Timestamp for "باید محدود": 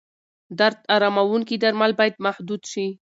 1.99-2.61